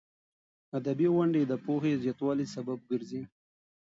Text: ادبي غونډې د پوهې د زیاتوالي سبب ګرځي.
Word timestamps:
ادبي 0.77 1.07
غونډې 1.15 1.41
د 1.45 1.53
پوهې 1.65 1.91
د 1.95 1.99
زیاتوالي 2.03 2.45
سبب 2.55 2.79
ګرځي. 2.89 3.21